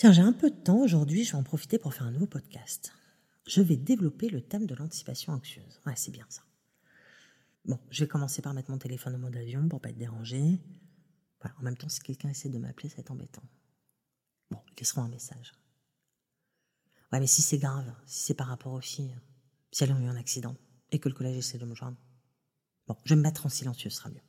[0.00, 2.26] Tiens, j'ai un peu de temps aujourd'hui, je vais en profiter pour faire un nouveau
[2.26, 2.94] podcast.
[3.46, 5.78] Je vais développer le thème de l'anticipation anxieuse.
[5.84, 6.40] Ouais, c'est bien ça.
[7.66, 10.58] Bon, je vais commencer par mettre mon téléphone en mode avion pour pas être dérangé.
[11.44, 13.42] en même temps, si quelqu'un essaie de m'appeler, ça va être embêtant.
[14.50, 15.52] Bon, ils laisseront un message.
[17.12, 19.14] Ouais, mais si c'est grave, si c'est par rapport aux filles,
[19.70, 20.56] si elles ont eu un accident
[20.92, 21.98] et que le collège essaie de me joindre.
[22.86, 24.22] Bon, je vais me mettre en silencieux, ce sera mieux.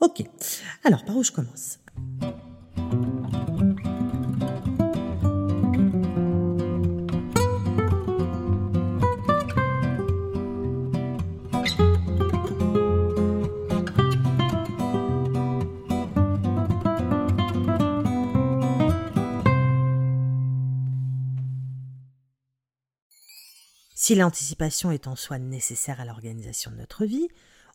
[0.00, 0.22] Ok,
[0.84, 1.78] alors par où je commence?
[23.98, 27.28] Si l'anticipation est en soi nécessaire à l'organisation de notre vie,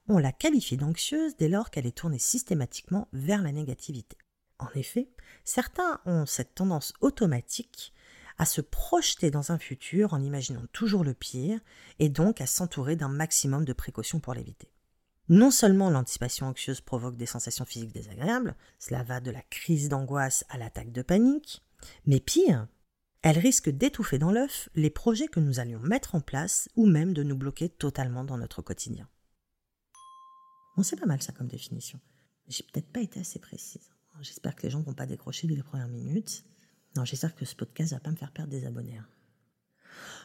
[0.08, 4.20] on la qualifie d'anxieuse dès lors qu'elle est tournée systématiquement vers la négativité.
[4.60, 5.10] En effet,
[5.46, 7.92] certains ont cette tendance automatique
[8.38, 11.60] à se projeter dans un futur en imaginant toujours le pire
[11.98, 14.72] et donc à s'entourer d'un maximum de précautions pour l'éviter.
[15.28, 20.46] Non seulement l'anticipation anxieuse provoque des sensations physiques désagréables, cela va de la crise d'angoisse
[20.50, 21.64] à l'attaque de panique,
[22.06, 22.68] mais pire,
[23.22, 27.14] elle risque d'étouffer dans l'œuf les projets que nous allions mettre en place ou même
[27.14, 29.08] de nous bloquer totalement dans notre quotidien.
[30.76, 32.00] Bon, c'est pas mal ça comme définition.
[32.48, 33.92] J'ai peut-être pas été assez précise.
[34.22, 36.44] J'espère que les gens vont pas décrocher dès les premières minutes.
[36.96, 38.98] Non, j'espère que ce podcast va pas me faire perdre des abonnés.
[38.98, 39.08] Hein.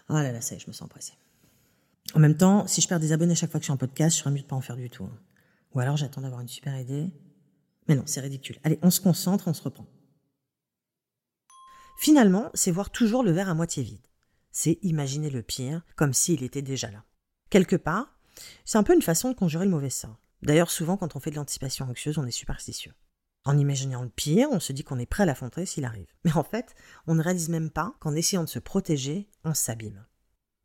[0.08, 1.14] Oh là là, ça y est, je me sens pressée.
[2.14, 4.16] En même temps, si je perds des abonnés chaque fois que je suis en podcast,
[4.16, 5.04] je serais mieux de pas en faire du tout.
[5.04, 5.18] Hein.
[5.74, 7.10] Ou alors j'attends d'avoir une super idée.
[7.88, 8.58] Mais non, c'est ridicule.
[8.64, 9.86] Allez, on se concentre, on se reprend.
[11.96, 14.06] Finalement, c'est voir toujours le verre à moitié vide.
[14.52, 17.04] C'est imaginer le pire comme s'il était déjà là.
[17.50, 18.18] Quelque part,
[18.64, 20.18] c'est un peu une façon de conjurer le mauvais sort.
[20.42, 22.92] D'ailleurs, souvent, quand on fait de l'anticipation anxieuse, on est superstitieux.
[23.44, 26.12] En imaginant le pire, on se dit qu'on est prêt à l'affronter s'il arrive.
[26.24, 26.74] Mais en fait,
[27.06, 30.04] on ne réalise même pas qu'en essayant de se protéger, on s'abîme.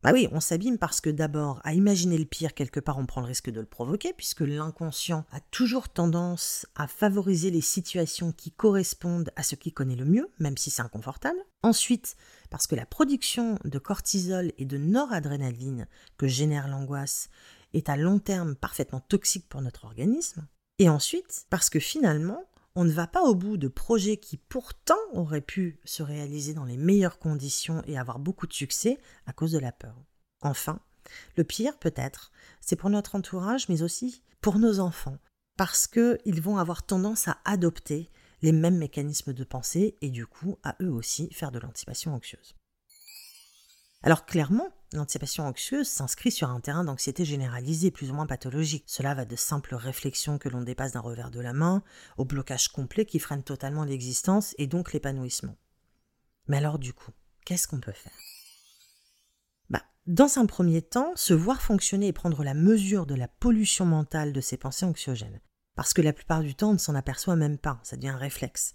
[0.02, 3.20] Bah oui, on s'abîme parce que d'abord, à imaginer le pire, quelque part, on prend
[3.20, 8.50] le risque de le provoquer, puisque l'inconscient a toujours tendance à favoriser les situations qui
[8.50, 11.38] correspondent à ce qu'il connaît le mieux, même si c'est inconfortable.
[11.62, 12.16] Ensuite,
[12.50, 15.86] parce que la production de cortisol et de noradrénaline
[16.16, 17.28] que génère l'angoisse
[17.72, 20.48] est à long terme parfaitement toxique pour notre organisme.
[20.80, 22.42] Et ensuite, parce que finalement,
[22.74, 26.64] on ne va pas au bout de projets qui pourtant auraient pu se réaliser dans
[26.64, 29.94] les meilleures conditions et avoir beaucoup de succès à cause de la peur.
[30.40, 30.80] Enfin,
[31.36, 35.18] le pire peut-être, c'est pour notre entourage, mais aussi pour nos enfants,
[35.56, 38.10] parce qu'ils vont avoir tendance à adopter
[38.40, 42.56] les mêmes mécanismes de pensée et du coup à eux aussi faire de l'anticipation anxieuse.
[44.02, 48.84] Alors clairement, l'anticipation anxieuse s'inscrit sur un terrain d'anxiété généralisée plus ou moins pathologique.
[48.86, 51.82] Cela va de simples réflexions que l'on dépasse d'un revers de la main,
[52.16, 55.56] au blocage complet qui freine totalement l'existence et donc l'épanouissement.
[56.48, 57.12] Mais alors du coup,
[57.44, 58.12] qu'est-ce qu'on peut faire?
[59.70, 63.86] Bah, Dans un premier temps, se voir fonctionner et prendre la mesure de la pollution
[63.86, 65.40] mentale de ces pensées anxiogènes.
[65.74, 68.16] Parce que la plupart du temps, on ne s'en aperçoit même pas, ça devient un
[68.16, 68.74] réflexe.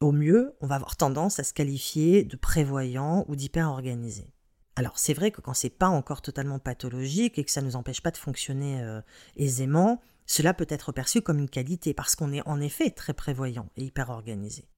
[0.00, 4.34] Au mieux, on va avoir tendance à se qualifier de prévoyant ou d'hyper organisé.
[4.76, 7.76] Alors c'est vrai que quand c'est pas encore totalement pathologique et que ça ne nous
[7.76, 9.00] empêche pas de fonctionner euh,
[9.36, 13.70] aisément, cela peut être perçu comme une qualité parce qu'on est en effet très prévoyant
[13.76, 14.68] et hyper organisé.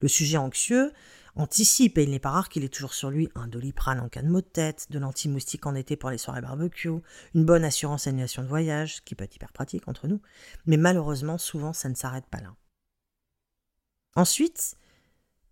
[0.00, 0.92] Le sujet anxieux
[1.36, 4.22] anticipe et il n'est pas rare qu'il ait toujours sur lui un doliprane en cas
[4.22, 6.90] de maux de tête, de l'anti-moustique en été pour les soirées barbecue,
[7.34, 10.20] une bonne assurance annulation de voyage, qui peut être hyper pratique entre nous,
[10.66, 12.54] mais malheureusement souvent ça ne s'arrête pas là.
[14.16, 14.76] Ensuite,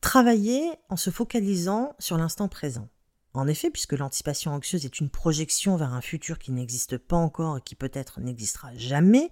[0.00, 2.88] travailler en se focalisant sur l'instant présent.
[3.34, 7.58] En effet, puisque l'anticipation anxieuse est une projection vers un futur qui n'existe pas encore
[7.58, 9.30] et qui peut-être n'existera jamais,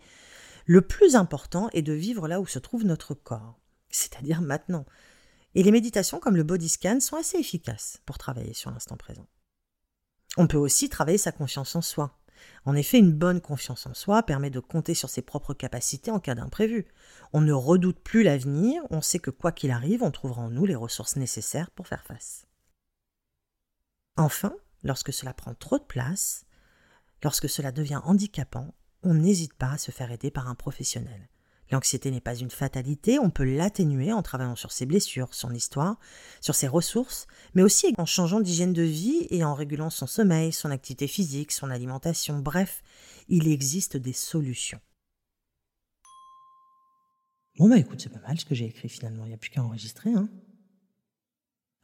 [0.66, 3.58] le plus important est de vivre là où se trouve notre corps,
[3.88, 4.84] c'est-à-dire maintenant.
[5.54, 9.26] Et les méditations comme le body scan sont assez efficaces pour travailler sur l'instant présent.
[10.36, 12.18] On peut aussi travailler sa confiance en soi.
[12.64, 16.20] En effet, une bonne confiance en soi permet de compter sur ses propres capacités en
[16.20, 16.86] cas d'imprévu.
[17.32, 20.66] On ne redoute plus l'avenir, on sait que quoi qu'il arrive, on trouvera en nous
[20.66, 22.45] les ressources nécessaires pour faire face.
[24.16, 26.46] Enfin, lorsque cela prend trop de place,
[27.22, 31.28] lorsque cela devient handicapant, on n'hésite pas à se faire aider par un professionnel.
[31.70, 35.98] L'anxiété n'est pas une fatalité, on peut l'atténuer en travaillant sur ses blessures, son histoire,
[36.40, 40.52] sur ses ressources, mais aussi en changeant d'hygiène de vie et en régulant son sommeil,
[40.52, 42.82] son activité physique, son alimentation, bref,
[43.28, 44.80] il existe des solutions.
[47.58, 49.50] Bon bah écoute, c'est pas mal ce que j'ai écrit finalement, il n'y a plus
[49.50, 50.28] qu'à enregistrer, hein.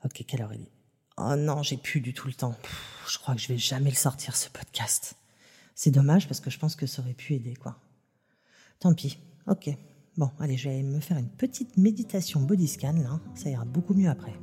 [0.04, 0.68] Ok, quelle heure il
[1.18, 2.56] Oh non, j'ai plus du tout le temps.
[3.08, 5.14] je crois que je vais jamais le sortir, ce podcast.
[5.74, 7.76] C'est dommage parce que je pense que ça aurait pu aider, quoi.
[8.78, 9.18] Tant pis.
[9.46, 9.70] Ok.
[10.16, 13.94] Bon, allez, je vais me faire une petite méditation body scan là, ça ira beaucoup
[13.94, 14.34] mieux après.